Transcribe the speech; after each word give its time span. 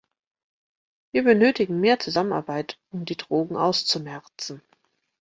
Wir 1.11 1.23
benötigen 1.23 1.79
mehr 1.79 1.99
Zusammenarbeit, 1.99 2.79
um 2.91 3.05
die 3.05 3.17
Drogen 3.17 3.55
auszumerzen. 3.55 4.63